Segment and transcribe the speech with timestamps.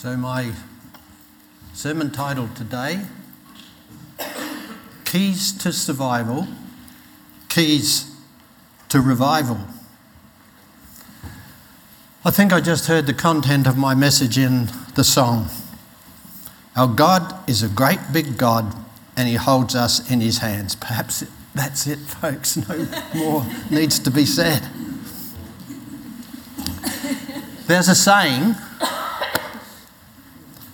[0.00, 0.52] So, my
[1.74, 3.00] sermon title today
[5.04, 6.46] Keys to Survival,
[7.48, 8.14] Keys
[8.90, 9.58] to Revival.
[12.24, 15.48] I think I just heard the content of my message in the song.
[16.76, 18.72] Our God is a great big God
[19.16, 20.76] and He holds us in His hands.
[20.76, 21.24] Perhaps
[21.56, 22.56] that's it, folks.
[22.56, 22.86] No
[23.16, 24.62] more needs to be said.
[27.66, 28.54] There's a saying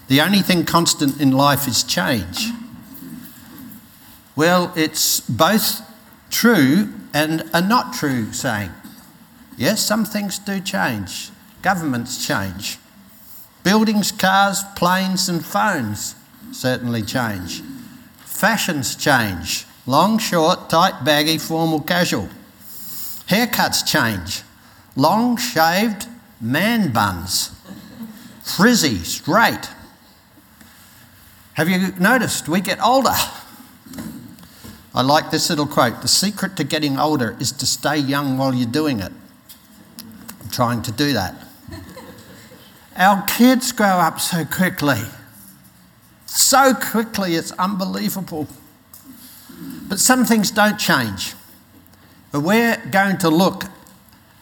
[0.09, 2.50] the only thing constant in life is change.
[4.36, 5.81] Well, it's both
[6.31, 8.71] true and a not true saying.
[9.57, 11.31] Yes, some things do change.
[11.62, 12.79] Governments change.
[13.62, 16.17] Buildings, cars, planes, and phones
[16.53, 17.62] certainly change.
[18.18, 19.64] Fashions change.
[19.86, 22.29] Long, short, tight, baggy, formal, casual.
[23.29, 24.43] Haircuts change.
[24.96, 26.07] Long, shaved,
[26.40, 27.50] man buns.
[28.43, 29.71] Frizzy, straight.
[31.54, 33.15] Have you noticed we get older?
[34.92, 38.53] I like this little quote The secret to getting older is to stay young while
[38.53, 39.12] you're doing it.
[40.42, 41.34] I'm trying to do that.
[42.97, 45.01] Our kids grow up so quickly.
[46.27, 48.48] So quickly, it's unbelievable.
[49.89, 51.34] But some things don't change.
[52.33, 53.64] But we're going to look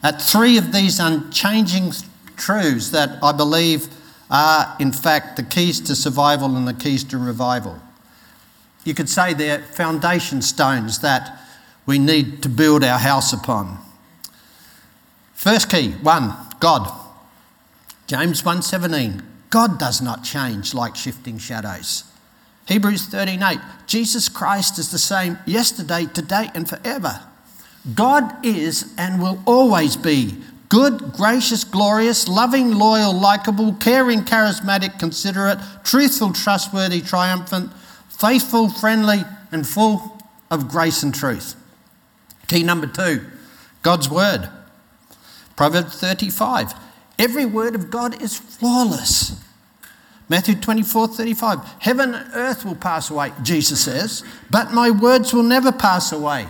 [0.03, 1.92] at three of these unchanging
[2.37, 3.89] truths that I believe
[4.33, 7.78] are, in fact, the keys to survival and the keys to revival.
[8.83, 11.38] You could say they're foundation stones that
[11.84, 13.78] we need to build our house upon.
[15.34, 16.91] First key, one, God.
[18.06, 19.22] James 1:17.
[19.50, 22.05] God does not change like shifting shadows.
[22.66, 23.60] Hebrews 13:8.
[23.86, 27.20] Jesus Christ is the same yesterday, today and forever.
[27.94, 30.42] God is and will always be
[30.73, 37.70] good, gracious, glorious, loving, loyal, likable, caring, charismatic, considerate, truthful, trustworthy, triumphant,
[38.09, 39.19] faithful, friendly,
[39.53, 40.19] and full
[40.50, 41.56] of grace and truth.
[42.49, 43.22] Key number two
[43.83, 44.49] God's Word.
[45.56, 46.72] Proverbs 35.
[47.19, 49.39] Every word of God is flawless.
[50.31, 51.59] Matthew 24, 35.
[51.81, 56.47] Heaven and earth will pass away, Jesus says, but my words will never pass away.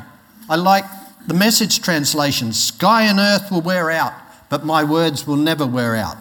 [0.49, 0.85] I like
[1.27, 4.15] the message translation Sky and earth will wear out,
[4.49, 6.17] but my words will never wear out.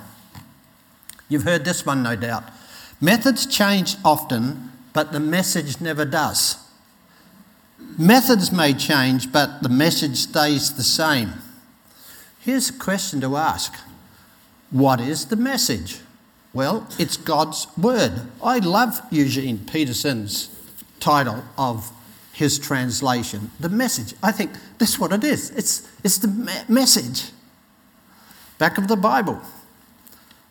[1.29, 2.43] You've heard this one, no doubt.
[2.99, 6.57] Methods change often, but the message never does.
[7.97, 11.33] Methods may change, but the message stays the same.
[12.39, 13.73] Here's a question to ask
[14.69, 15.99] What is the message?
[16.53, 18.27] Well, it's God's Word.
[18.43, 20.49] I love Eugene Peterson's
[20.99, 21.91] title of
[22.41, 24.15] his translation, the message.
[24.23, 25.51] I think that's what it is.
[25.51, 27.29] It's, it's the me- message.
[28.57, 29.39] Back of the Bible.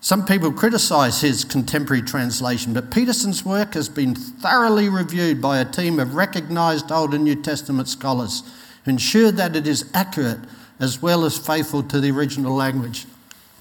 [0.01, 5.65] Some people criticise his contemporary translation, but Peterson's work has been thoroughly reviewed by a
[5.65, 8.45] team of recognised Old and New Testament scholars
[8.85, 10.39] who ensure that it is accurate
[10.79, 13.05] as well as faithful to the original language.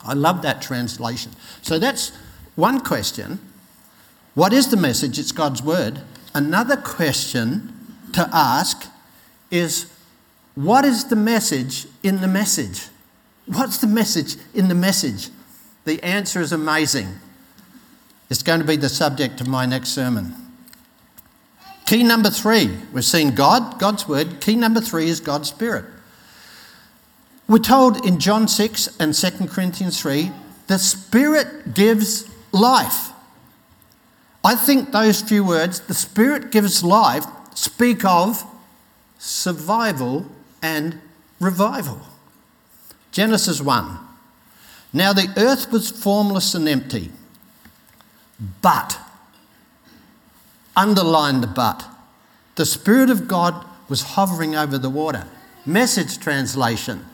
[0.06, 1.32] I love that translation.
[1.64, 2.12] So that's
[2.56, 3.40] one question.
[4.36, 5.18] What is the message?
[5.18, 6.02] It's God's word.
[6.36, 7.74] Another question
[8.14, 8.90] to ask
[9.52, 9.92] is
[10.56, 12.88] what is the message in the message?
[13.46, 15.30] What's the message in the message?
[15.86, 17.08] The answer is amazing.
[18.30, 20.36] It's going to be the subject of my next sermon.
[21.86, 24.42] Key number three, we've seen God, God's word.
[24.42, 25.86] Key number three is God's Spirit.
[27.48, 30.32] We're told in John 6 and 2 Corinthians 3
[30.68, 33.10] the Spirit gives life.
[34.44, 37.26] I think those few words, the Spirit gives life,
[37.60, 38.44] speak of
[39.18, 40.26] survival
[40.62, 41.00] and
[41.42, 42.00] revival.
[43.12, 44.00] Genesis 1.
[44.94, 47.12] Now the earth was formless and empty,
[48.62, 48.98] but,
[50.76, 51.86] underline the but,
[52.56, 55.28] the Spirit of God was hovering over the water.
[55.66, 57.06] Message translation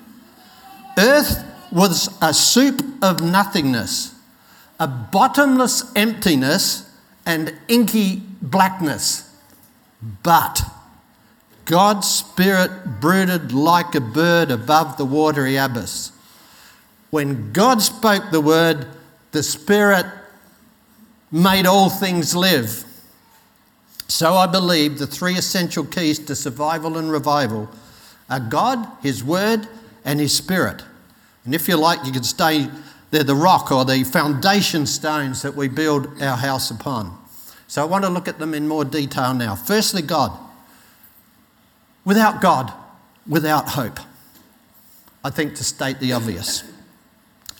[0.97, 4.13] Earth was a soup of nothingness,
[4.79, 6.89] a bottomless emptiness,
[7.25, 9.35] and inky blackness.
[10.24, 10.62] But
[11.66, 16.12] God's Spirit brooded like a bird above the watery abyss.
[17.10, 18.88] When God spoke the word,
[19.31, 20.06] the Spirit
[21.31, 22.84] made all things live.
[24.07, 27.69] So I believe the three essential keys to survival and revival
[28.30, 29.68] are God, His Word,
[30.04, 30.84] and His Spirit.
[31.44, 32.68] And if you like, you can stay,
[33.10, 37.18] they're the rock or the foundation stones that we build our house upon.
[37.67, 39.56] So I want to look at them in more detail now.
[39.56, 40.31] Firstly, God.
[42.03, 42.71] Without God,
[43.27, 44.00] without hope.
[45.23, 46.63] I think to state the obvious.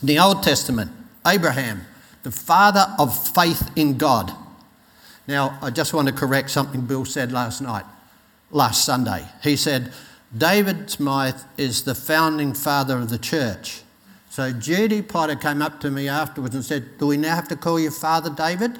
[0.00, 0.92] In the Old Testament,
[1.26, 1.82] Abraham,
[2.22, 4.32] the father of faith in God.
[5.26, 7.84] Now, I just want to correct something Bill said last night,
[8.52, 9.26] last Sunday.
[9.42, 9.92] He said,
[10.36, 13.82] David Smythe is the founding father of the church.
[14.36, 17.56] So Judy Potter came up to me afterwards and said, Do we now have to
[17.56, 18.72] call you Father David?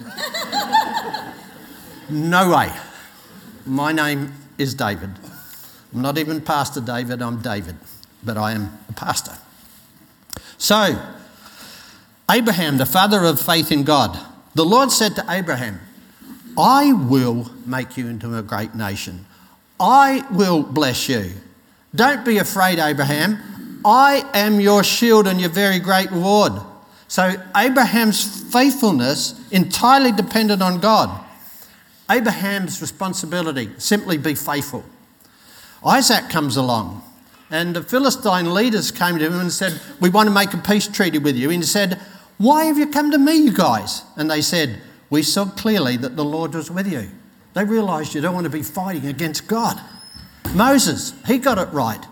[2.10, 2.70] no way.
[3.64, 5.08] My name is David.
[5.94, 7.76] I'm not even Pastor David, I'm David,
[8.22, 9.32] but I am a pastor.
[10.58, 11.02] So,
[12.30, 14.14] Abraham, the father of faith in God,
[14.54, 15.80] the Lord said to Abraham,
[16.58, 19.24] I will make you into a great nation.
[19.80, 21.30] I will bless you.
[21.94, 23.55] Don't be afraid, Abraham.
[23.86, 26.52] I am your shield and your very great reward.
[27.06, 31.24] So, Abraham's faithfulness entirely depended on God.
[32.10, 34.84] Abraham's responsibility simply be faithful.
[35.84, 37.00] Isaac comes along,
[37.48, 40.88] and the Philistine leaders came to him and said, We want to make a peace
[40.88, 41.50] treaty with you.
[41.50, 42.00] And he said,
[42.38, 44.02] Why have you come to me, you guys?
[44.16, 44.80] And they said,
[45.10, 47.08] We saw clearly that the Lord was with you.
[47.54, 49.80] They realised you don't want to be fighting against God.
[50.54, 52.04] Moses, he got it right.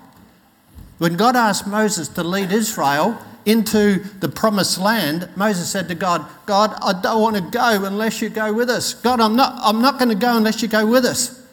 [0.99, 6.25] When God asked Moses to lead Israel into the promised land, Moses said to God,
[6.47, 8.95] God, I don't want to go unless you go with us.
[8.95, 11.45] God, I'm not, I'm not going to go unless you go with us.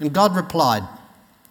[0.00, 0.82] And God replied,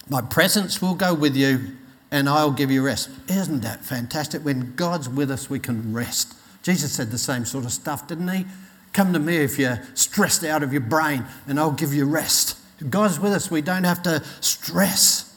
[0.09, 1.75] My presence will go with you
[2.11, 3.09] and I'll give you rest.
[3.27, 4.43] Isn't that fantastic?
[4.43, 6.33] When God's with us, we can rest.
[6.63, 8.45] Jesus said the same sort of stuff, didn't he?
[8.93, 12.57] Come to me if you're stressed out of your brain and I'll give you rest.
[12.89, 15.34] God's with us, we don't have to stress.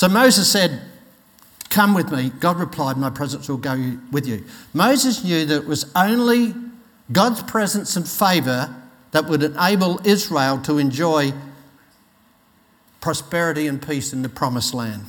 [0.00, 0.80] So Moses said,
[1.68, 2.30] Come with me.
[2.40, 4.42] God replied, My presence will go with you.
[4.72, 6.54] Moses knew that it was only
[7.12, 8.74] God's presence and favour
[9.10, 11.34] that would enable Israel to enjoy
[13.02, 15.04] prosperity and peace in the promised land.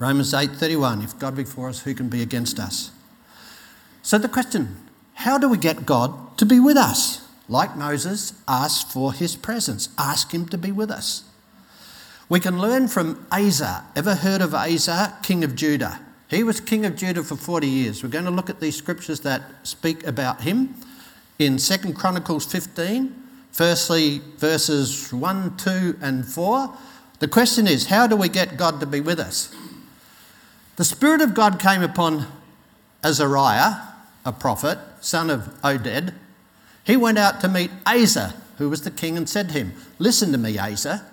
[0.00, 2.90] Romans 8:31 If God be for us who can be against us?
[4.02, 4.76] So the question,
[5.14, 7.28] how do we get God to be with us?
[7.48, 9.88] Like Moses, ask for his presence.
[9.96, 11.22] Ask him to be with us.
[12.28, 13.84] We can learn from Asa.
[13.94, 16.00] Ever heard of Asa, king of Judah?
[16.28, 18.02] He was king of Judah for 40 years.
[18.02, 20.74] We're going to look at these scriptures that speak about him
[21.38, 23.14] in 2 Chronicles 15,
[23.52, 26.74] firstly verses 1, 2, and 4.
[27.18, 29.54] The question is, how do we get God to be with us?
[30.76, 32.26] The Spirit of God came upon
[33.04, 33.76] Azariah,
[34.24, 36.14] a prophet, son of Oded.
[36.84, 40.32] He went out to meet Asa, who was the king, and said to him, Listen
[40.32, 41.04] to me, Asa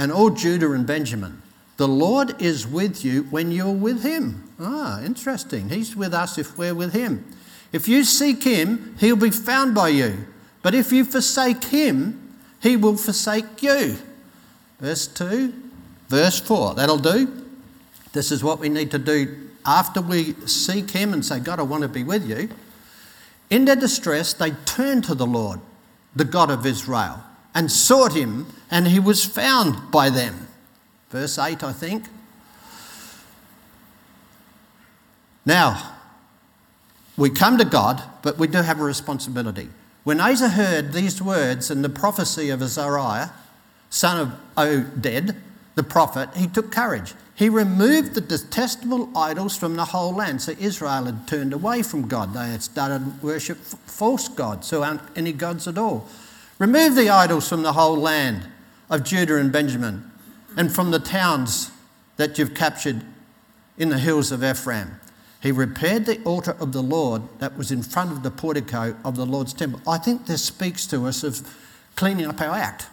[0.00, 1.42] and all Judah and Benjamin.
[1.76, 4.50] The Lord is with you when you're with him.
[4.58, 5.68] Ah, interesting.
[5.68, 7.24] He's with us if we're with him.
[7.70, 10.26] If you seek him, he'll be found by you.
[10.62, 13.98] But if you forsake him, he will forsake you.
[14.78, 15.52] Verse 2,
[16.08, 16.76] verse 4.
[16.76, 17.44] That'll do.
[18.14, 21.62] This is what we need to do after we seek him and say, God, I
[21.62, 22.48] want to be with you.
[23.50, 25.60] In their distress, they turned to the Lord,
[26.16, 27.22] the God of Israel
[27.54, 30.48] and sought him, and he was found by them.
[31.10, 32.04] Verse 8, I think.
[35.44, 35.94] Now,
[37.16, 39.68] we come to God, but we do have a responsibility.
[40.04, 43.30] When Asa heard these words and the prophecy of Azariah,
[43.90, 45.36] son of Oded,
[45.74, 47.14] the prophet, he took courage.
[47.34, 50.42] He removed the detestable idols from the whole land.
[50.42, 52.34] So Israel had turned away from God.
[52.34, 56.06] They had started worship false gods, who aren't any gods at all.
[56.60, 58.46] Remove the idols from the whole land
[58.90, 60.10] of Judah and Benjamin
[60.58, 61.70] and from the towns
[62.18, 63.02] that you've captured
[63.78, 65.00] in the hills of Ephraim.
[65.42, 69.16] He repaired the altar of the Lord that was in front of the portico of
[69.16, 69.80] the Lord's temple.
[69.88, 71.40] I think this speaks to us of
[71.96, 72.88] cleaning up our act.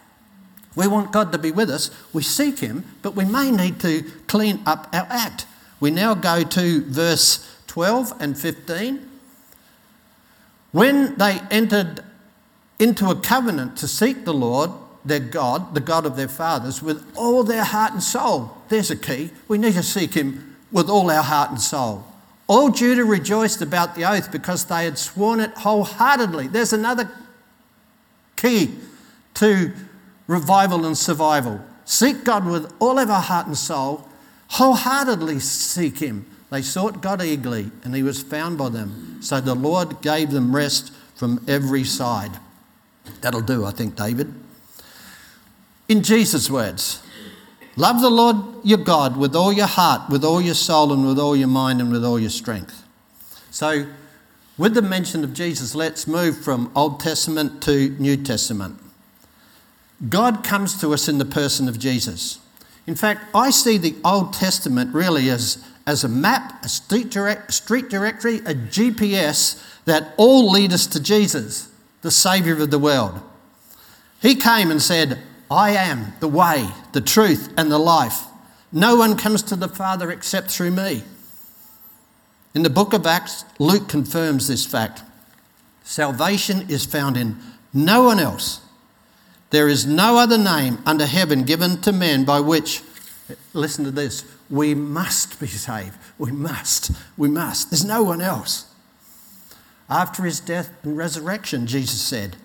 [0.74, 4.04] We want God to be with us, we seek Him, but we may need to
[4.28, 5.46] clean up our act.
[5.82, 9.10] We now go to verse 12 and 15.
[10.72, 12.02] When they entered
[12.80, 14.72] into a covenant to seek the Lord,
[15.04, 18.56] their God, the God of their fathers, with all their heart and soul.
[18.70, 19.32] There's a key.
[19.48, 22.06] We need to seek Him with all our heart and soul.
[22.48, 26.48] All Judah rejoiced about the oath because they had sworn it wholeheartedly.
[26.48, 27.10] There's another
[28.36, 28.76] key
[29.36, 29.74] to
[30.28, 31.62] revival and survival.
[31.86, 34.08] Seek God with all of our heart and soul,
[34.50, 36.26] wholeheartedly seek Him.
[36.50, 39.22] They sought God eagerly, and He was found by them.
[39.22, 42.32] So the Lord gave them rest from every side.
[43.22, 44.34] That'll do, I think, David.
[45.88, 47.02] In Jesus' words,
[47.76, 51.20] love the Lord your God with all your heart, with all your soul, and with
[51.20, 52.84] all your mind, and with all your strength.
[53.52, 53.88] So,
[54.58, 58.80] with the mention of Jesus, let's move from Old Testament to New Testament.
[60.10, 62.40] God comes to us in the person of Jesus.
[62.86, 67.54] In fact, I see the Old Testament really as as a map, a street, direct,
[67.54, 71.67] street directory, a GPS that all lead us to Jesus,
[72.02, 73.20] the Saviour of the world.
[74.22, 78.24] He came and said, I am the way, the truth, and the life.
[78.72, 81.04] No one comes to the Father except through me.
[82.54, 85.04] In the book of Acts, Luke confirms this fact.
[85.84, 87.38] Salvation is found in
[87.74, 88.62] no one else.
[89.52, 92.82] There is no other name under heaven given to men by which,
[93.54, 95.98] listen to this, we must be saved.
[96.18, 96.92] We must.
[97.16, 97.70] We must.
[97.70, 98.67] There's no one else.
[99.90, 102.36] After his death and resurrection, Jesus said,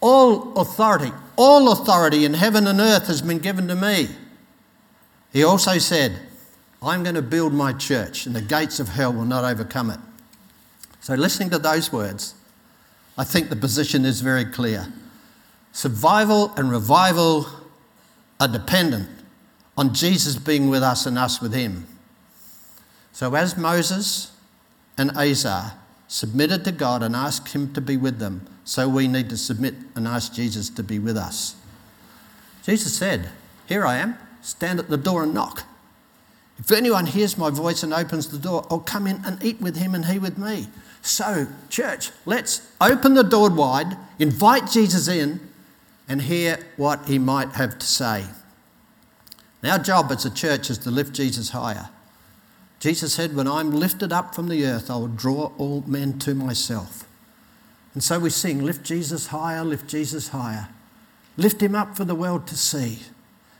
[0.00, 4.08] All authority, all authority in heaven and earth has been given to me.
[5.32, 6.18] He also said,
[6.80, 9.98] I'm going to build my church, and the gates of hell will not overcome it.
[11.00, 12.34] So, listening to those words,
[13.16, 14.86] I think the position is very clear.
[15.72, 17.46] Survival and revival
[18.38, 19.08] are dependent
[19.76, 21.86] on Jesus being with us and us with him.
[23.12, 24.30] So, as Moses
[24.96, 25.74] and Asa
[26.08, 29.74] submitted to God and asked him to be with them, so we need to submit
[29.94, 31.54] and ask Jesus to be with us.
[32.64, 33.28] Jesus said,
[33.66, 35.64] Here I am, stand at the door and knock.
[36.58, 39.76] If anyone hears my voice and opens the door, I'll come in and eat with
[39.76, 40.66] him and he with me.
[41.02, 45.40] So, church, let's open the door wide, invite Jesus in,
[46.08, 48.24] and hear what he might have to say.
[49.62, 51.90] Our job as a church is to lift Jesus higher.
[52.80, 56.34] Jesus said, When I'm lifted up from the earth, I will draw all men to
[56.34, 57.08] myself.
[57.94, 60.68] And so we sing, Lift Jesus higher, lift Jesus higher.
[61.36, 63.00] Lift him up for the world to see.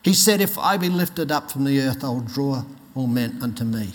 [0.02, 3.38] He said, If I be lifted up from the earth, I will draw all men
[3.42, 3.90] unto me.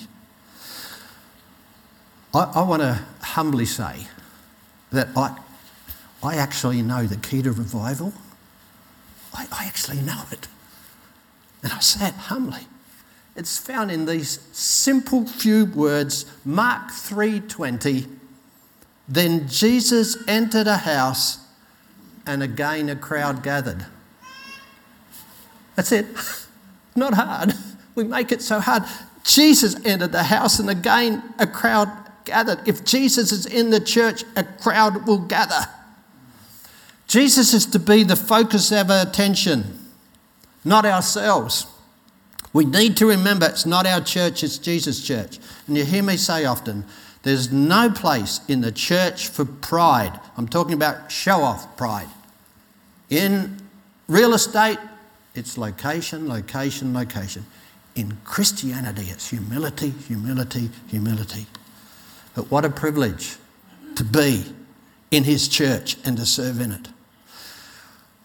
[2.33, 4.07] I, I want to humbly say
[4.91, 5.37] that I,
[6.21, 8.13] I actually know the key to revival.
[9.33, 10.47] I, I actually know it.
[11.61, 12.67] And I say it humbly.
[13.35, 18.07] It's found in these simple few words, Mark 3:20.
[19.07, 21.39] Then Jesus entered a house
[22.25, 23.85] and again a crowd gathered.
[25.75, 26.07] That's it.
[26.95, 27.53] Not hard.
[27.95, 28.85] We make it so hard.
[29.23, 31.91] Jesus entered the house, and again a crowd
[32.25, 32.67] gathered.
[32.67, 35.67] If Jesus is in the church, a crowd will gather.
[37.07, 39.77] Jesus is to be the focus of our attention,
[40.65, 41.67] not ourselves.
[42.53, 45.39] We need to remember it's not our church, it's Jesus' church.
[45.67, 46.85] And you hear me say often,
[47.23, 50.19] there's no place in the church for pride.
[50.37, 52.09] I'm talking about show off pride.
[53.09, 53.57] In
[54.07, 54.77] real estate,
[55.33, 57.45] it's location, location, location.
[57.95, 61.47] In Christianity, it's humility, humility, humility.
[62.35, 63.37] But what a privilege
[63.95, 64.45] to be
[65.11, 66.89] in His church and to serve in it.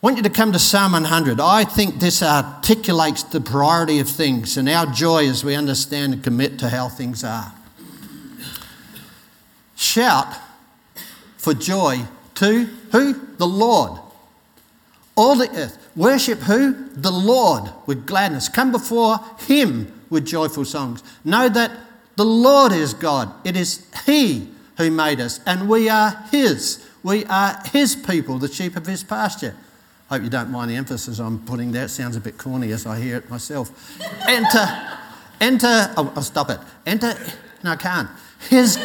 [0.00, 1.40] I want you to come to Psalm 100.
[1.40, 6.22] I think this articulates the priority of things and our joy as we understand and
[6.22, 7.52] commit to how things are.
[9.74, 10.36] Shout
[11.36, 12.04] for joy
[12.36, 13.14] to who?
[13.38, 13.98] The Lord.
[15.16, 15.90] All the earth.
[15.96, 16.90] Worship who?
[16.94, 18.48] The Lord with gladness.
[18.48, 21.02] Come before Him with joyful songs.
[21.24, 21.72] Know that
[22.14, 23.32] the Lord is God.
[23.44, 26.88] It is He who made us, and we are His.
[27.02, 29.56] We are His people, the sheep of His pasture.
[30.08, 31.84] Hope you don't mind the emphasis I'm putting there.
[31.84, 34.00] It sounds a bit corny as I hear it myself.
[34.26, 34.66] enter,
[35.40, 36.58] enter, oh, I'll stop it.
[36.86, 37.14] Enter,
[37.62, 38.08] no, I can't.
[38.48, 38.78] His,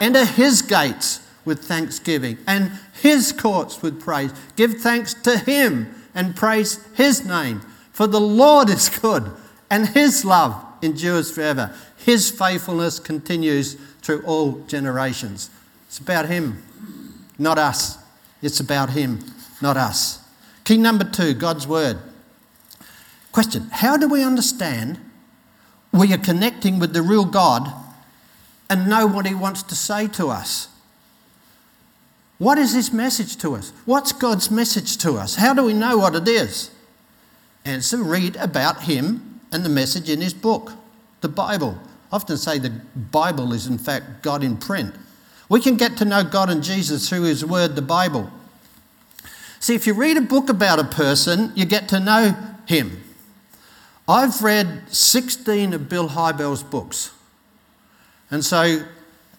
[0.00, 4.32] enter His gates with thanksgiving and His courts with praise.
[4.56, 7.60] Give thanks to Him and praise his name.
[7.92, 9.30] For the Lord is good,
[9.70, 11.72] and his love endures forever.
[11.96, 15.50] His faithfulness continues through all generations.
[15.86, 16.62] It's about him,
[17.38, 17.98] not us.
[18.42, 19.20] It's about him,
[19.60, 20.25] not us.
[20.66, 21.96] Key number two God's word.
[23.30, 24.98] Question How do we understand
[25.92, 27.72] we are connecting with the real God
[28.68, 30.68] and know what he wants to say to us?
[32.38, 33.72] What is his message to us?
[33.84, 35.36] What's God's message to us?
[35.36, 36.72] How do we know what it is?
[37.64, 40.72] Answer read about him and the message in his book,
[41.20, 41.78] the Bible.
[42.10, 44.96] I often say the Bible is, in fact, God in print.
[45.48, 48.32] We can get to know God and Jesus through his word, the Bible.
[49.60, 52.36] See, if you read a book about a person, you get to know
[52.66, 53.02] him.
[54.08, 57.12] I've read 16 of Bill Hybels' books.
[58.30, 58.84] And so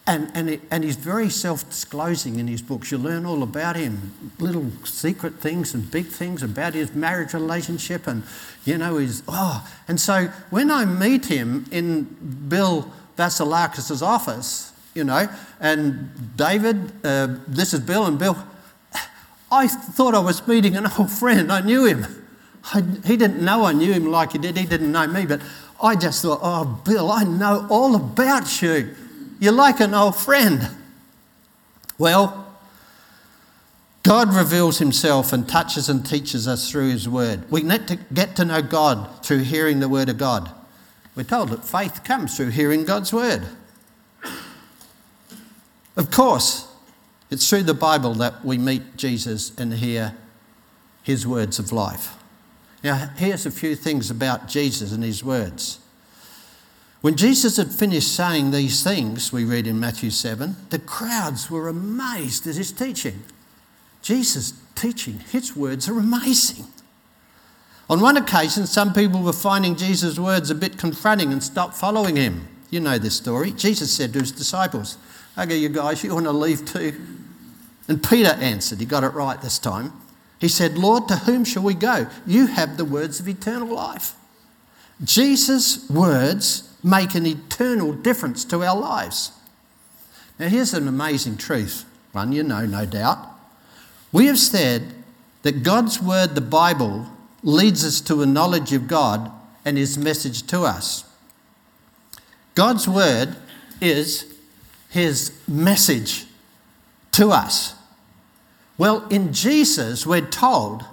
[0.07, 2.91] and, and, it, and he's very self disclosing in his books.
[2.91, 8.07] You learn all about him, little secret things and big things about his marriage relationship,
[8.07, 8.23] and
[8.63, 9.21] you know, his.
[9.27, 12.03] Oh, and so when I meet him in
[12.47, 15.27] Bill Vasilakis' office, you know,
[15.59, 18.37] and David, uh, this is Bill, and Bill,
[19.51, 21.51] I thought I was meeting an old friend.
[21.51, 22.05] I knew him.
[22.73, 25.41] I, he didn't know I knew him like he did, he didn't know me, but
[25.81, 28.93] I just thought, oh, Bill, I know all about you.
[29.39, 30.69] You're like an old friend.
[31.97, 32.45] Well,
[34.03, 37.49] God reveals himself and touches and teaches us through his word.
[37.51, 40.49] We need to get to know God through hearing the word of God.
[41.15, 43.43] We're told that faith comes through hearing God's word.
[45.95, 46.66] Of course,
[47.29, 50.15] it's through the Bible that we meet Jesus and hear
[51.03, 52.15] his words of life.
[52.83, 55.79] Now, here's a few things about Jesus and his words.
[57.01, 61.67] When Jesus had finished saying these things, we read in Matthew 7, the crowds were
[61.67, 63.23] amazed at his teaching.
[64.01, 66.65] Jesus' teaching, his words are amazing.
[67.89, 72.15] On one occasion, some people were finding Jesus' words a bit confronting and stopped following
[72.15, 72.47] him.
[72.69, 73.51] You know this story.
[73.51, 74.97] Jesus said to his disciples,
[75.37, 76.99] Okay, you guys, you want to leave too?
[77.87, 79.93] And Peter answered, he got it right this time.
[80.39, 82.07] He said, Lord, to whom shall we go?
[82.25, 84.13] You have the words of eternal life.
[85.03, 89.31] Jesus' words make an eternal difference to our lives.
[90.39, 93.19] Now, here's an amazing truth, one you know, no doubt.
[94.11, 94.93] We have said
[95.43, 97.07] that God's word, the Bible,
[97.43, 99.31] leads us to a knowledge of God
[99.63, 101.03] and his message to us.
[102.55, 103.35] God's word
[103.81, 104.26] is
[104.97, 106.25] his message
[107.11, 107.75] to us.
[108.77, 110.83] Well, in Jesus, we're told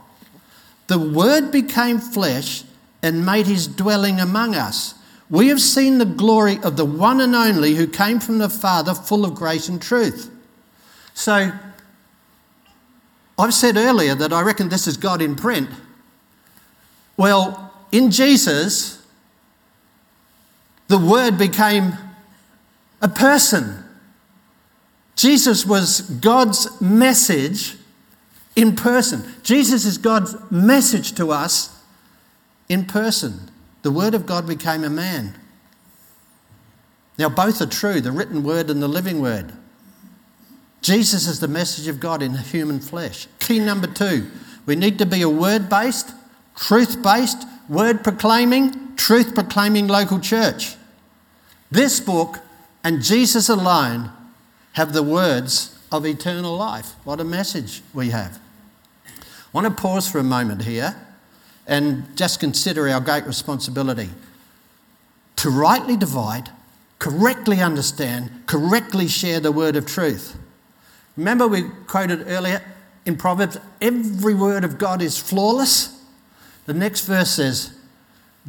[0.86, 2.64] the Word became flesh
[3.02, 4.94] and made his dwelling among us.
[5.30, 8.94] We have seen the glory of the one and only who came from the Father,
[8.94, 10.30] full of grace and truth.
[11.14, 11.52] So,
[13.38, 15.70] I've said earlier that I reckon this is God in print.
[17.16, 19.04] Well, in Jesus,
[20.88, 21.94] the Word became
[23.00, 23.83] a person.
[25.16, 27.76] Jesus was God's message
[28.56, 29.24] in person.
[29.42, 31.80] Jesus is God's message to us
[32.68, 33.50] in person.
[33.82, 35.34] The Word of God became a man.
[37.18, 39.52] Now, both are true the written Word and the living Word.
[40.82, 43.26] Jesus is the message of God in human flesh.
[43.38, 44.30] Key number two
[44.66, 46.10] we need to be a word based,
[46.56, 50.76] truth based, word proclaiming, truth proclaiming local church.
[51.70, 52.40] This book
[52.82, 54.10] and Jesus alone
[54.74, 56.92] have the words of eternal life.
[57.04, 58.40] What a message we have.
[59.06, 59.10] I
[59.52, 60.96] want to pause for a moment here
[61.66, 64.10] and just consider our great responsibility
[65.36, 66.50] to rightly divide,
[66.98, 70.36] correctly understand, correctly share the word of truth.
[71.16, 72.60] Remember, we quoted earlier
[73.06, 76.02] in Proverbs every word of God is flawless.
[76.66, 77.78] The next verse says,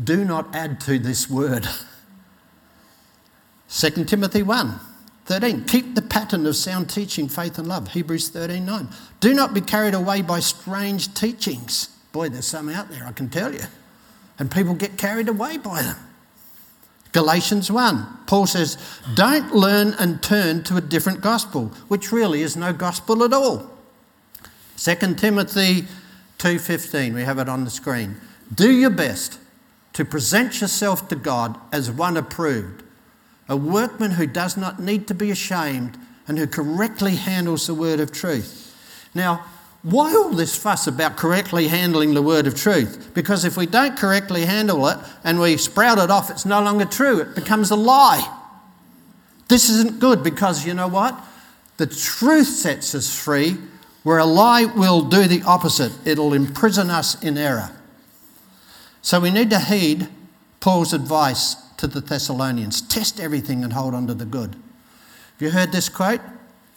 [0.04, 1.68] Do not add to this word.
[3.70, 4.80] 2 Timothy 1
[5.26, 5.66] 13.
[5.66, 7.92] Keep the pattern of sound teaching, faith, and love.
[7.92, 8.88] Hebrews 13 9.
[9.20, 11.90] Do not be carried away by strange teachings.
[12.12, 13.64] Boy, there's some out there, I can tell you.
[14.38, 15.98] And people get carried away by them.
[17.12, 18.78] Galatians 1, Paul says,
[19.16, 23.72] Don't learn and turn to a different gospel, which really is no gospel at all.
[24.78, 25.88] 2 Timothy
[26.38, 28.20] 2:15, we have it on the screen.
[28.54, 29.40] Do your best
[29.94, 32.84] to present yourself to God as one approved,
[33.48, 38.00] a workman who does not need to be ashamed and who correctly handles the word
[38.00, 38.76] of truth.
[39.14, 39.46] Now,
[39.84, 43.12] why all this fuss about correctly handling the word of truth?
[43.14, 46.86] Because if we don't correctly handle it and we sprout it off, it's no longer
[46.86, 47.20] true.
[47.20, 48.28] It becomes a lie.
[49.48, 51.24] This isn't good because you know what?
[51.78, 53.58] The truth sets us free,
[54.02, 55.92] where a lie will do the opposite.
[56.04, 57.70] It'll imprison us in error.
[59.04, 60.08] So we need to heed
[60.62, 62.82] Paul's advice to the Thessalonians.
[62.82, 64.52] Test everything and hold on to the good.
[64.54, 66.22] Have you heard this quote?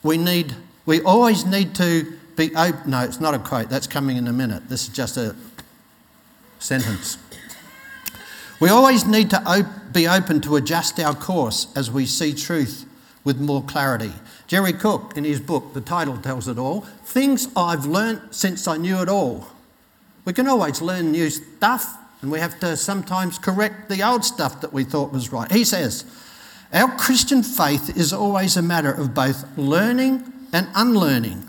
[0.03, 0.55] We need,
[0.87, 2.91] we always need to be open.
[2.91, 3.69] No, it's not a quote.
[3.69, 4.69] That's coming in a minute.
[4.69, 5.35] This is just a
[6.59, 7.19] sentence.
[8.61, 12.85] We always need to op- be open to adjust our course as we see truth
[13.25, 14.13] with more clarity.
[14.49, 18.77] Jerry Cook, in his book, the title tells it all Things I've Learned since I
[18.77, 19.49] knew it all.
[20.25, 24.61] We can always learn new stuff and we have to sometimes correct the old stuff
[24.61, 25.51] that we thought was right.
[25.51, 26.05] He says,
[26.73, 31.47] Our Christian faith is always a matter of both learning and unlearning,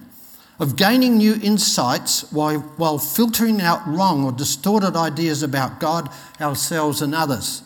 [0.59, 7.01] of gaining new insights while, while filtering out wrong or distorted ideas about God, ourselves,
[7.01, 7.63] and others.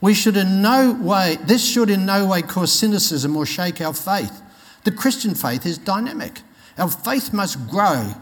[0.00, 3.94] We should in no way, this should in no way cause cynicism or shake our
[3.94, 4.42] faith.
[4.84, 6.40] The Christian faith is dynamic.
[6.78, 8.12] Our faith must grow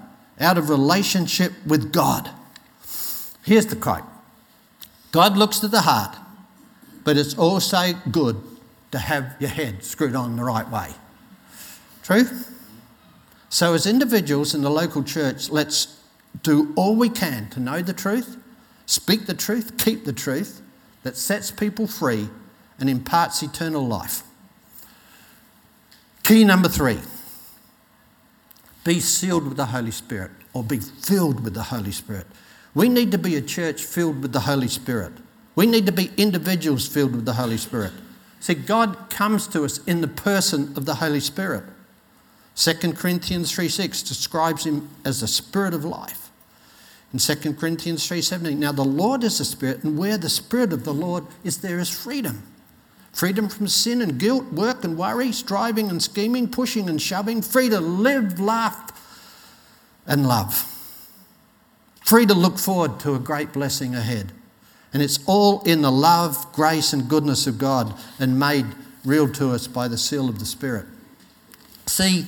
[0.40, 2.31] out of relationship with God.
[3.42, 4.05] Here's the quote
[5.14, 6.16] God looks to the heart,
[7.05, 8.37] but it's also good
[8.90, 10.88] to have your head screwed on the right way.
[12.03, 12.24] True?
[13.48, 16.03] So, as individuals in the local church, let's
[16.42, 18.37] do all we can to know the truth,
[18.87, 20.61] speak the truth, keep the truth,
[21.05, 22.29] that sets people free
[22.81, 24.24] and imparts eternal life.
[26.24, 26.98] Key number three
[28.83, 32.27] be sealed with the Holy Spirit or be filled with the Holy Spirit.
[32.74, 35.12] We need to be a church filled with the Holy Spirit.
[35.54, 37.92] We need to be individuals filled with the Holy Spirit.
[38.40, 41.64] See, God comes to us in the person of the Holy Spirit.
[42.56, 46.30] 2 Corinthians 3:6 describes him as the spirit of life.
[47.12, 50.82] In 2 Corinthians 3:17, now the Lord is the Spirit, and where the Spirit of
[50.82, 52.42] the Lord is, there is freedom.
[53.12, 57.68] Freedom from sin and guilt, work and worry, striving and scheming, pushing and shoving, free
[57.68, 58.90] to live, laugh,
[60.08, 60.73] and love.
[62.05, 64.31] Free to look forward to a great blessing ahead.
[64.93, 68.67] And it's all in the love, grace, and goodness of God and made
[69.07, 70.85] real to us by the seal of the Spirit.
[71.87, 72.27] See,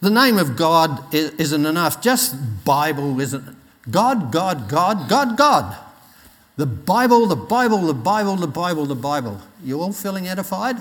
[0.00, 2.00] the name of God isn't enough.
[2.02, 3.54] Just Bible isn't.
[3.90, 5.76] God, God, God, God, God.
[6.56, 9.40] The Bible, the Bible, the Bible, the Bible, the Bible.
[9.62, 10.76] You all feeling edified?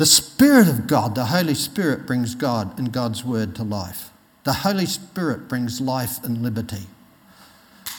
[0.00, 4.08] The Spirit of God, the Holy Spirit, brings God and God's Word to life.
[4.44, 6.86] The Holy Spirit brings life and liberty.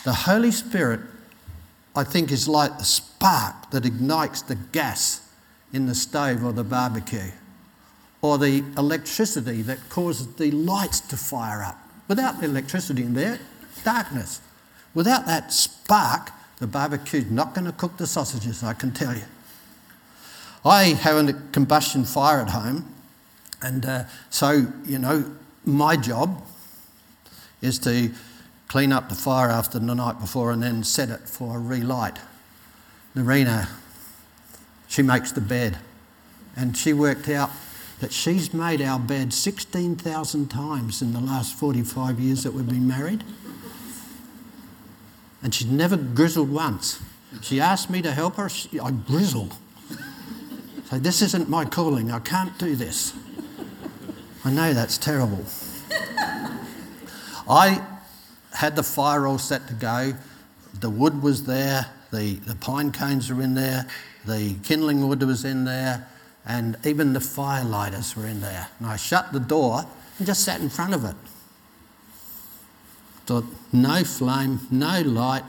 [0.04, 1.02] The Holy Spirit,
[1.96, 5.30] I think, is like the spark that ignites the gas
[5.72, 7.34] in the stove or the barbecue,
[8.24, 11.78] or the electricity that causes the lights to fire up.
[12.08, 13.38] Without the electricity in there,
[13.84, 14.42] darkness.
[14.96, 19.26] Without that spark, the barbecue's not going to cook the sausages, I can tell you.
[20.64, 22.94] I have a combustion fire at home,
[23.62, 25.26] and uh, so, you know,
[25.66, 26.44] my job
[27.62, 28.12] is to
[28.68, 32.18] clean up the fire after the night before and then set it for a relight.
[33.16, 33.70] Narina,
[34.88, 35.78] she makes the bed,
[36.56, 37.50] and she worked out
[38.00, 42.88] that she's made our bed 16,000 times in the last 45 years that we've been
[42.88, 43.24] married.
[45.44, 47.02] And she's never grizzled once.
[47.42, 49.56] She asked me to help her, she, I grizzled.
[50.92, 53.14] This isn't my calling, I can't do this.
[54.44, 55.46] I know that's terrible.
[57.50, 57.82] I
[58.54, 60.14] had the fire all set to go.
[60.80, 63.88] The wood was there, the, the pine cones were in there,
[64.26, 66.08] the kindling wood was in there,
[66.46, 68.68] and even the firelighters were in there.
[68.80, 69.86] And I shut the door
[70.18, 71.16] and just sat in front of it.
[73.26, 75.44] Thought, no flame, no light,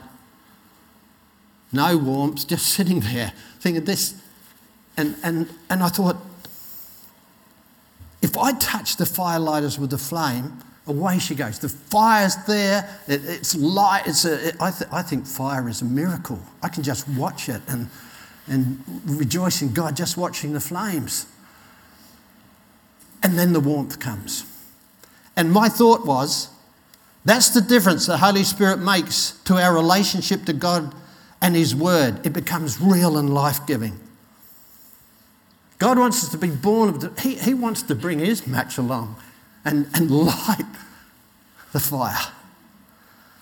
[1.71, 4.21] no warmth, just sitting there thinking this.
[4.97, 6.17] And, and, and I thought,
[8.21, 11.59] if I touch the firelighters with the flame, away she goes.
[11.59, 14.03] The fire's there, it, it's light.
[14.05, 16.39] It's a, it, I, th- I think fire is a miracle.
[16.61, 17.89] I can just watch it and
[18.47, 21.27] and rejoice in God just watching the flames.
[23.21, 24.45] And then the warmth comes.
[25.35, 26.49] And my thought was
[27.25, 30.93] that's the difference the Holy Spirit makes to our relationship to God
[31.41, 32.25] and His Word.
[32.25, 33.97] It becomes real and life giving.
[35.83, 38.77] God wants us to be born of the, he, he wants to bring His match
[38.77, 39.17] along
[39.65, 40.63] and, and light
[41.73, 42.31] the fire.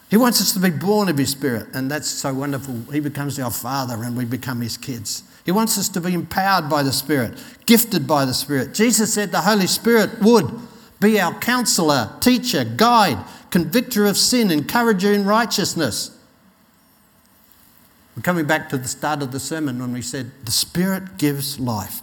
[0.10, 2.73] He wants us to be born of His Spirit, and that's so wonderful.
[2.91, 5.21] He becomes our Father, and we become His kids.
[5.45, 8.73] He wants us to be empowered by the Spirit, gifted by the Spirit.
[8.73, 10.49] Jesus said the Holy Spirit would
[10.99, 16.17] be our counselor, teacher, guide, convictor of sin, encourager in righteousness.
[18.15, 21.60] We're coming back to the start of the sermon when we said, The Spirit gives
[21.60, 22.01] life.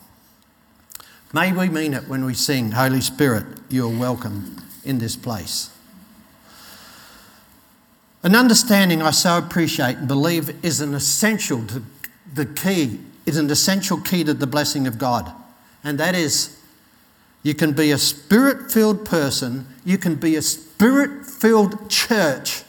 [1.32, 5.70] May we mean it when we sing, Holy Spirit, you are welcome in this place.
[8.22, 11.82] An understanding I so appreciate and believe is an essential to
[12.32, 15.30] the key, is an essential key to the blessing of God.
[15.84, 16.58] And that is
[17.42, 22.62] you can be a spirit filled person, you can be a spirit filled church,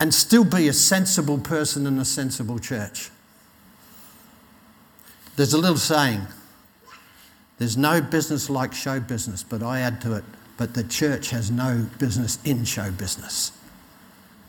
[0.00, 3.10] and still be a sensible person in a sensible church.
[5.36, 6.26] There's a little saying
[7.58, 10.24] there's no business like show business, but I add to it,
[10.56, 13.52] but the church has no business in show business.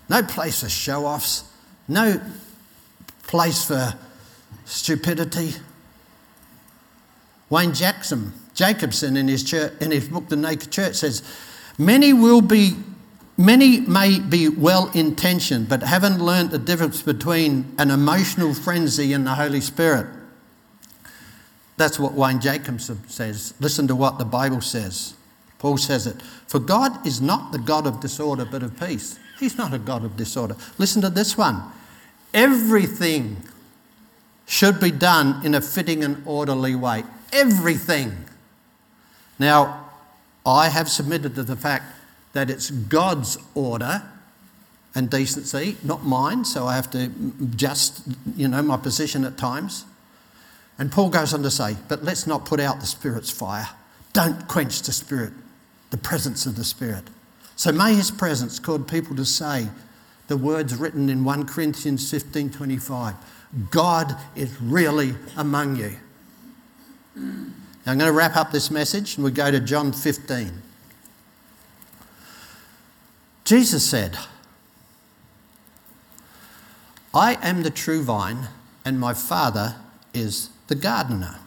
[0.10, 1.44] No place for show offs,
[1.88, 2.20] no
[3.24, 3.94] place for
[4.66, 5.54] stupidity.
[7.50, 11.22] Wayne Jackson, Jacobsen in his, church, in his book, The Naked Church, says,
[11.78, 12.76] Many will be
[13.38, 19.28] Many may be well intentioned, but haven't learned the difference between an emotional frenzy and
[19.28, 20.08] the Holy Spirit.
[21.78, 23.54] That's what Wayne Jacobsen says.
[23.60, 25.14] Listen to what the Bible says.
[25.60, 26.22] Paul says it.
[26.48, 29.20] For God is not the God of disorder, but of peace.
[29.40, 30.56] He's not a God of disorder.
[30.78, 31.62] Listen to this one.
[32.34, 33.38] Everything
[34.46, 37.04] should be done in a fitting and orderly way.
[37.34, 38.26] Everything.
[39.40, 39.90] Now,
[40.46, 41.86] I have submitted to the fact
[42.34, 44.04] that it's God's order
[44.94, 47.12] and decency, not mine, so I have to
[47.42, 49.86] adjust, you know, my position at times.
[50.78, 53.70] And Paul goes on to say, but let's not put out the Spirit's fire.
[54.14, 55.34] Don't quench the Spirit,
[55.90, 57.04] the presence of the Spirit.
[57.56, 59.68] So may His presence cause people to say
[60.28, 63.16] the words written in 1 Corinthians 15 25
[63.70, 65.96] God is really among you.
[67.16, 70.62] Now I'm going to wrap up this message and we go to John 15.
[73.46, 74.18] Jesus said,
[77.14, 78.50] I am the true vine,
[78.84, 79.76] and my Father
[80.14, 81.40] is the gardener.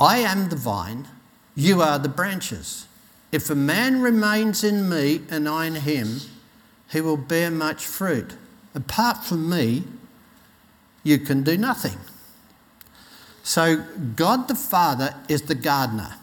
[0.00, 1.08] I am the vine,
[1.54, 2.86] you are the branches.
[3.32, 6.20] If a man remains in me and I in him,
[6.90, 8.34] he will bear much fruit.
[8.74, 9.84] Apart from me,
[11.02, 11.98] you can do nothing.
[13.42, 13.84] So,
[14.16, 16.16] God the Father is the gardener.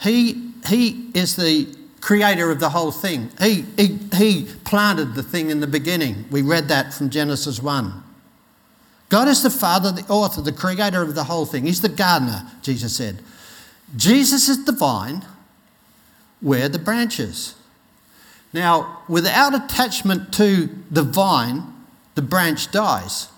[0.00, 3.30] He, he is the creator of the whole thing.
[3.40, 6.26] He, he, he planted the thing in the beginning.
[6.30, 8.02] We read that from Genesis 1.
[9.14, 11.66] God is the Father, the author, the creator of the whole thing.
[11.66, 13.22] He's the gardener, Jesus said.
[13.94, 15.24] Jesus is the vine,
[16.42, 17.54] we're the branches.
[18.52, 21.62] Now, without attachment to the vine,
[22.16, 23.28] the branch dies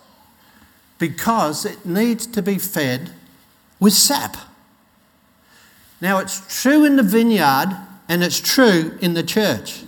[0.99, 3.11] because it needs to be fed
[3.79, 4.39] with sap.
[6.01, 7.77] Now, it's true in the vineyard
[8.09, 9.83] and it's true in the church.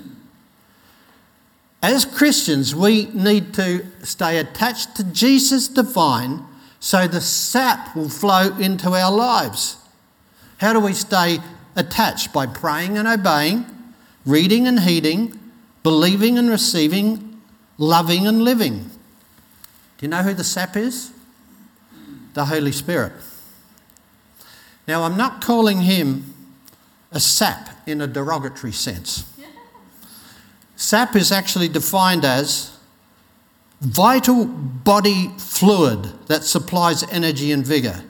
[1.83, 6.45] As Christians, we need to stay attached to Jesus the vine
[6.81, 9.77] so the sap will flow into our lives.
[10.59, 11.39] How do we stay
[11.77, 12.33] attached?
[12.33, 13.67] By praying and obeying,
[14.27, 15.39] reading and heeding,
[15.83, 17.41] believing and receiving,
[17.79, 18.91] loving and living.
[19.99, 21.13] Do you know who the sap is?
[22.35, 23.13] The Holy Spirit.
[24.87, 26.35] Now, I'm not calling him
[27.13, 29.25] a sap in a derogatory sense.
[30.79, 32.79] Sap is actually defined as
[33.81, 38.05] vital body fluid that supplies energy and vigour.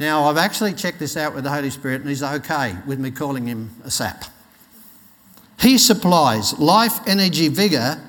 [0.00, 3.12] Now, I've actually checked this out with the Holy Spirit, and he's okay with me
[3.12, 4.24] calling him a sap.
[5.60, 8.00] He supplies life, energy, vigour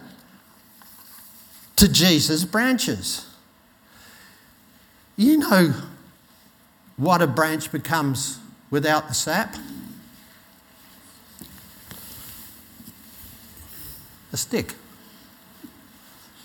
[1.76, 3.28] to Jesus' branches.
[5.16, 5.74] You know
[6.98, 8.40] what a branch becomes
[8.72, 9.56] without the sap?
[14.32, 14.76] A stick.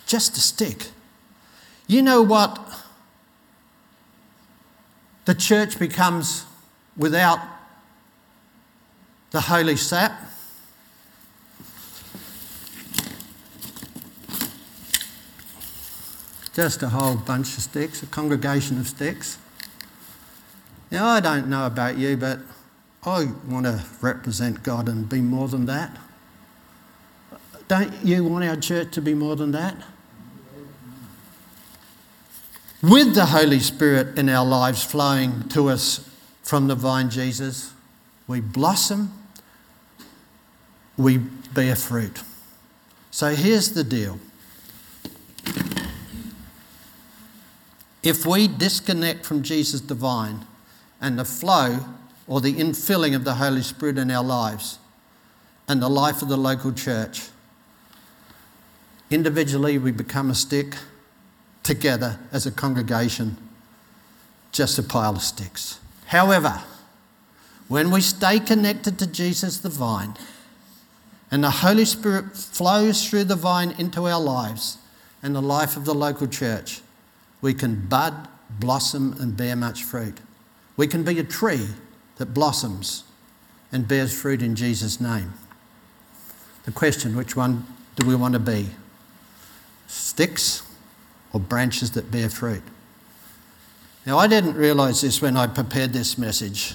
[0.06, 0.88] Just a stick.
[1.86, 2.58] You know what
[5.24, 6.44] the church becomes
[6.96, 7.38] without
[9.30, 10.12] the holy sap?
[16.54, 19.38] Just a whole bunch of sticks, a congregation of sticks.
[20.90, 22.38] Now, I don't know about you, but
[23.04, 25.98] I want to represent God and be more than that.
[27.74, 29.74] Don't you want our church to be more than that?
[32.80, 36.08] With the Holy Spirit in our lives flowing to us
[36.44, 37.72] from the vine Jesus,
[38.28, 39.12] we blossom,
[40.96, 42.22] we bear fruit.
[43.10, 44.20] So here's the deal.
[48.04, 50.46] If we disconnect from Jesus divine
[51.00, 51.80] and the flow
[52.28, 54.78] or the infilling of the Holy Spirit in our lives
[55.66, 57.30] and the life of the local church,
[59.10, 60.74] Individually, we become a stick.
[61.62, 63.38] Together, as a congregation,
[64.52, 65.80] just a pile of sticks.
[66.08, 66.62] However,
[67.68, 70.14] when we stay connected to Jesus the vine
[71.30, 74.76] and the Holy Spirit flows through the vine into our lives
[75.22, 76.82] and the life of the local church,
[77.40, 78.28] we can bud,
[78.60, 80.18] blossom, and bear much fruit.
[80.76, 81.68] We can be a tree
[82.16, 83.04] that blossoms
[83.72, 85.32] and bears fruit in Jesus' name.
[86.64, 88.68] The question which one do we want to be?
[89.86, 90.62] Sticks
[91.32, 92.62] or branches that bear fruit.
[94.06, 96.74] Now, I didn't realise this when I prepared this message,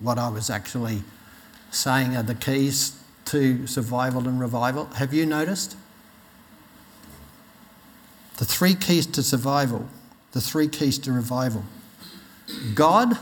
[0.00, 1.02] what I was actually
[1.70, 4.86] saying are the keys to survival and revival.
[4.96, 5.76] Have you noticed?
[8.36, 9.88] The three keys to survival,
[10.32, 11.64] the three keys to revival
[12.74, 13.16] God,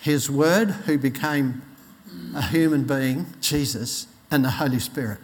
[0.00, 1.62] His Word, who became
[2.34, 5.18] a human being, Jesus, and the Holy Spirit.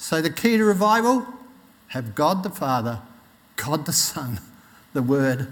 [0.00, 1.26] So, the key to revival
[1.88, 3.00] have God the Father,
[3.56, 4.40] God the Son,
[4.92, 5.48] the Word,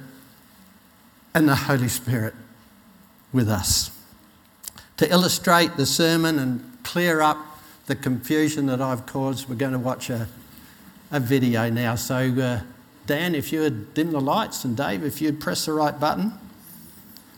[1.35, 2.33] and the Holy Spirit
[3.33, 3.91] with us.
[4.99, 7.39] To illustrate the sermon and clear up
[7.87, 10.29] the confusion that I've caused, we're going to watch a,
[11.11, 11.97] a video now.
[11.97, 12.61] So, uh,
[13.05, 16.33] Dan, if you would dim the lights, and Dave, if you'd press the right button.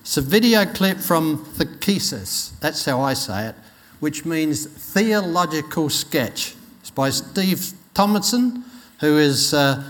[0.03, 3.55] It's a video clip from Thekesis, that's how I say it,
[3.99, 6.55] which means theological sketch.
[6.99, 8.65] By Steve Tomlinson,
[8.99, 9.85] who is uh,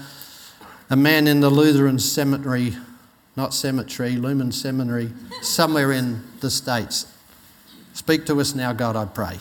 [0.90, 2.76] a man in the Lutheran Cemetery,
[3.34, 7.06] not cemetery, Lumen Seminary, somewhere in the States.
[7.94, 9.38] Speak to us now, God, I pray.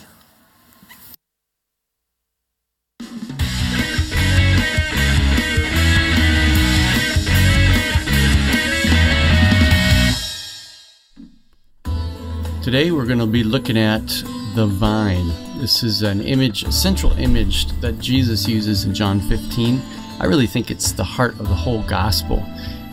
[12.62, 14.06] Today we're going to be looking at
[14.54, 15.47] the vine.
[15.58, 19.82] This is an image, a central image that Jesus uses in John 15.
[20.20, 22.44] I really think it's the heart of the whole gospel.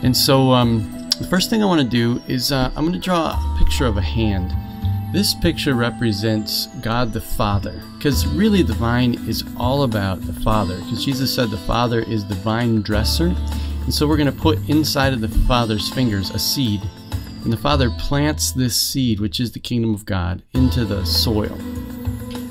[0.02, 3.00] And so, um, the first thing I want to do is uh, I'm going to
[3.00, 4.52] draw a picture of a hand.
[5.14, 10.76] This picture represents God the Father, because really the vine is all about the Father,
[10.80, 13.36] because Jesus said the Father is the vine dresser.
[13.84, 16.82] And so we're going to put inside of the Father's fingers a seed
[17.46, 21.56] and the Father plants this seed, which is the kingdom of God, into the soil.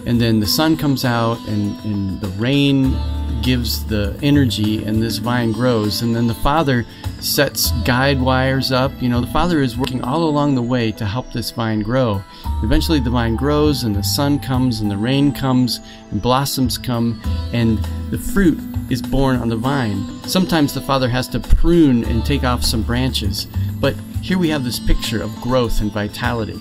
[0.07, 2.95] And then the sun comes out, and, and the rain
[3.43, 6.03] gives the energy, and this vine grows.
[6.03, 6.85] And then the Father
[7.21, 8.91] sets guide wires up.
[9.01, 12.23] You know, the Father is working all along the way to help this vine grow.
[12.63, 17.21] Eventually, the vine grows, and the sun comes, and the rain comes, and blossoms come,
[17.53, 17.79] and
[18.11, 18.59] the fruit
[18.91, 20.07] is born on the vine.
[20.25, 23.47] Sometimes the Father has to prune and take off some branches,
[23.81, 26.61] but here we have this picture of growth and vitality.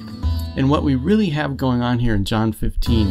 [0.56, 3.08] And what we really have going on here in John 15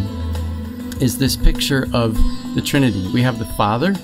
[1.01, 2.17] is this picture of
[2.55, 3.09] the Trinity.
[3.13, 3.95] We have the Father,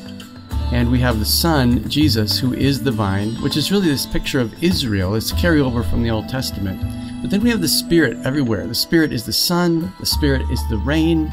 [0.72, 4.40] and we have the Son, Jesus, who is the vine, which is really this picture
[4.40, 5.14] of Israel.
[5.14, 6.80] It's carryover from the Old Testament.
[7.22, 8.66] But then we have the Spirit everywhere.
[8.66, 11.28] The Spirit is the sun, the Spirit is the rain.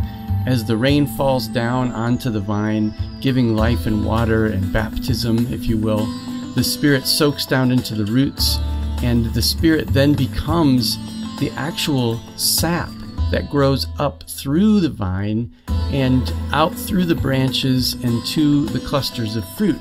[0.46, 5.66] As the rain falls down onto the vine, giving life and water and baptism, if
[5.66, 6.06] you will,
[6.54, 8.60] the Spirit soaks down into the roots
[9.04, 10.98] and the spirit then becomes
[11.40, 12.90] the actual sap
[13.32, 15.52] that grows up through the vine
[15.92, 19.80] and out through the branches and to the clusters of fruit.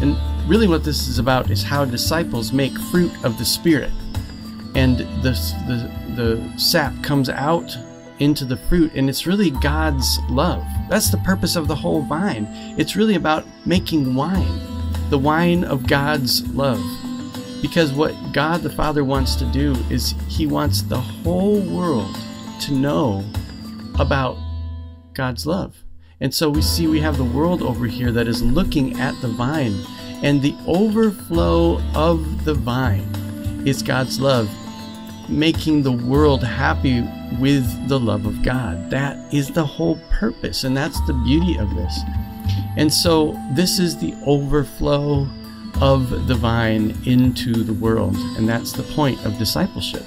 [0.00, 0.16] And
[0.48, 3.92] really, what this is about is how disciples make fruit of the Spirit.
[4.74, 5.32] And the,
[5.66, 7.76] the, the sap comes out
[8.18, 10.64] into the fruit, and it's really God's love.
[10.88, 12.46] That's the purpose of the whole vine.
[12.78, 14.60] It's really about making wine,
[15.10, 16.80] the wine of God's love.
[17.62, 22.14] Because what God the Father wants to do is He wants the whole world
[22.62, 23.24] to know
[23.98, 24.36] about
[25.14, 25.82] God's love.
[26.20, 29.28] And so we see we have the world over here that is looking at the
[29.28, 29.74] vine,
[30.22, 33.08] and the overflow of the vine
[33.64, 34.50] is God's love,
[35.28, 37.02] making the world happy
[37.38, 38.90] with the love of God.
[38.90, 42.00] That is the whole purpose, and that's the beauty of this.
[42.76, 45.28] And so this is the overflow
[45.80, 48.16] of the vine into the world.
[48.36, 50.04] And that's the point of discipleship.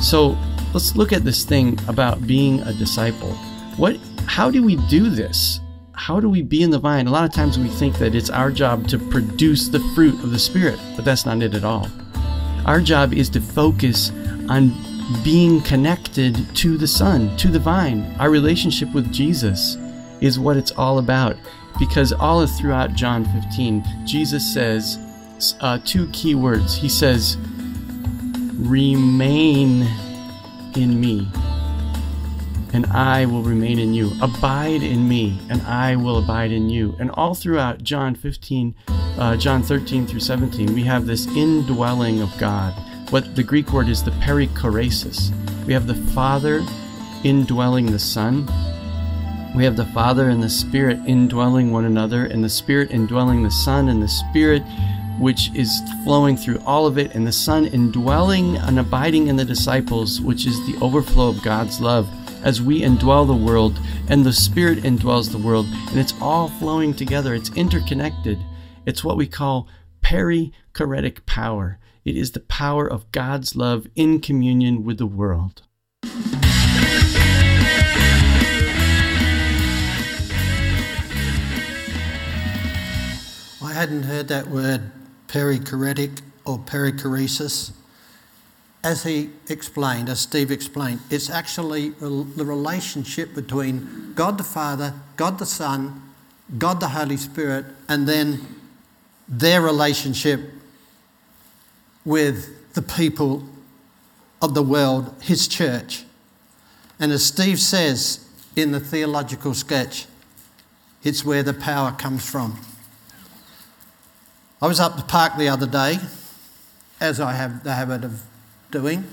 [0.00, 0.36] So
[0.74, 3.32] let's look at this thing about being a disciple.
[3.76, 5.60] What how do we do this?
[5.92, 7.06] How do we be in the vine?
[7.06, 10.30] A lot of times we think that it's our job to produce the fruit of
[10.30, 11.88] the Spirit, but that's not it at all.
[12.66, 14.10] Our job is to focus
[14.48, 14.74] on
[15.22, 18.14] being connected to the Son, to the vine.
[18.18, 19.76] Our relationship with Jesus
[20.20, 21.36] is what it's all about.
[21.78, 24.98] Because all throughout John 15, Jesus says,
[25.60, 26.76] uh, two key words.
[26.76, 27.36] He says,
[28.58, 29.86] Remain
[30.76, 31.28] in me,
[32.72, 34.12] and I will remain in you.
[34.20, 36.96] Abide in me, and I will abide in you.
[36.98, 38.74] And all throughout John 15,
[39.18, 42.74] uh, John 13 through 17, we have this indwelling of God.
[43.10, 45.32] What the Greek word is the perichoresis.
[45.66, 46.62] We have the Father
[47.24, 48.46] indwelling the Son.
[49.54, 53.50] We have the Father and the Spirit indwelling one another, and the Spirit indwelling the
[53.50, 54.62] Son, and the Spirit
[55.18, 59.44] which is flowing through all of it, and the Son indwelling and abiding in the
[59.44, 62.08] disciples, which is the overflow of God's love
[62.44, 66.94] as we indwell the world, and the Spirit indwells the world, and it's all flowing
[66.94, 67.34] together.
[67.34, 68.38] It's interconnected.
[68.84, 69.68] It's what we call
[70.02, 71.78] perichoretic power.
[72.04, 75.62] It is the power of God's love in communion with the world.
[83.60, 84.92] I hadn't heard that word
[85.28, 87.72] perichoretic or perichoresis.
[88.84, 95.38] As he explained, as Steve explained, it's actually the relationship between God the Father, God
[95.38, 96.02] the Son,
[96.58, 98.40] God the Holy Spirit, and then
[99.28, 100.40] their relationship
[102.04, 103.42] with the people
[104.40, 106.04] of the world, his church.
[107.00, 110.06] And as Steve says in the theological sketch,
[111.02, 112.58] it's where the power comes from.
[114.60, 115.98] I was up the park the other day,
[116.98, 118.22] as I have the habit of
[118.70, 119.04] doing,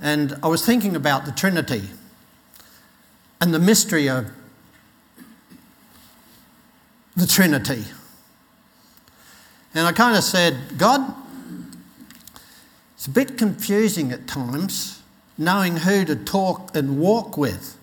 [0.00, 1.82] and I was thinking about the Trinity
[3.42, 4.30] and the mystery of
[7.14, 7.84] the Trinity.
[9.74, 11.14] And I kind of said, God,
[12.94, 15.02] it's a bit confusing at times
[15.36, 17.76] knowing who to talk and walk with.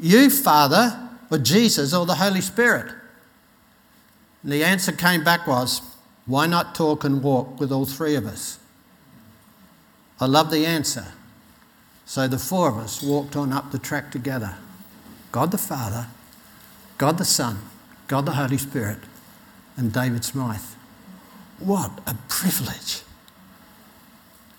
[0.00, 2.94] You, Father, or Jesus, or the Holy Spirit?
[4.46, 5.82] And the answer came back was,
[6.24, 8.60] why not talk and walk with all three of us?
[10.20, 11.08] I love the answer.
[12.04, 14.54] So the four of us walked on up the track together
[15.32, 16.06] God the Father,
[16.96, 17.58] God the Son,
[18.06, 18.98] God the Holy Spirit,
[19.76, 20.60] and David Smythe.
[21.58, 23.02] What a privilege.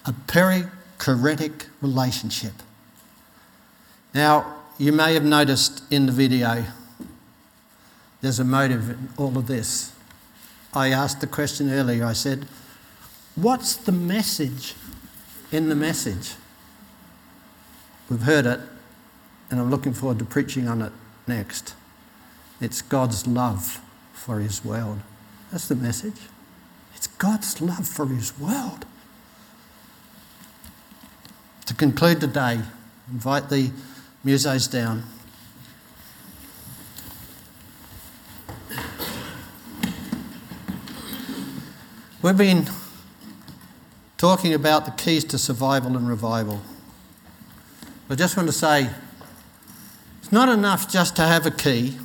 [0.05, 2.55] A perichoretic relationship.
[4.13, 6.65] Now, you may have noticed in the video
[8.21, 9.93] there's a motive in all of this.
[10.73, 12.47] I asked the question earlier, I said,
[13.35, 14.73] What's the message
[15.51, 16.33] in the message?
[18.09, 18.59] We've heard it,
[19.51, 20.91] and I'm looking forward to preaching on it
[21.27, 21.75] next.
[22.59, 23.81] It's God's love
[24.13, 24.99] for His world.
[25.51, 26.19] That's the message.
[26.95, 28.85] It's God's love for His world.
[31.67, 32.61] To conclude today,
[33.11, 33.71] invite the
[34.25, 35.03] musos down.
[42.27, 42.67] We've been
[44.17, 46.61] talking about the keys to survival and revival.
[48.09, 48.89] I just want to say
[50.19, 51.97] it's not enough just to have a key.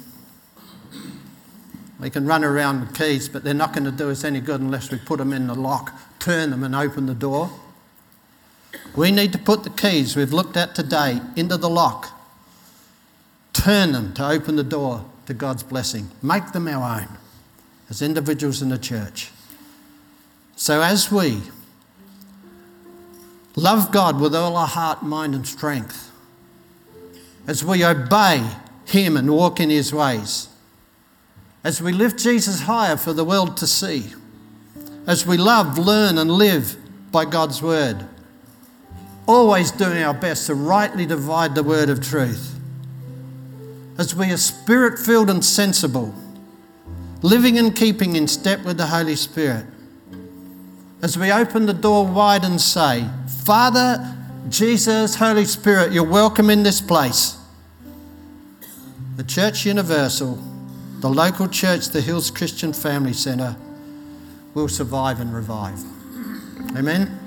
[1.99, 4.61] We can run around with keys, but they're not going to do us any good
[4.61, 7.51] unless we put them in the lock, turn them, and open the door.
[8.95, 12.17] We need to put the keys we've looked at today into the lock,
[13.53, 17.09] turn them to open the door to God's blessing, make them our own
[17.91, 19.33] as individuals in the church.
[20.63, 21.43] So, as we
[23.57, 26.13] love God with all our heart, mind, and strength,
[27.49, 28.49] as we obey
[28.85, 30.47] Him and walk in His ways,
[31.65, 34.13] as we lift Jesus higher for the world to see,
[35.05, 36.77] as we love, learn, and live
[37.11, 38.07] by God's word,
[39.27, 42.57] always doing our best to rightly divide the word of truth,
[43.99, 46.15] as we are spirit filled and sensible,
[47.21, 49.67] living and keeping in step with the Holy Spirit,
[51.03, 53.09] as we open the door wide and say,
[53.45, 54.17] Father,
[54.49, 57.37] Jesus, Holy Spirit, you're welcome in this place.
[59.17, 60.39] The Church Universal,
[61.01, 63.57] the local church, the Hills Christian Family Centre,
[64.55, 65.81] will survive and revive.
[66.77, 67.22] Amen.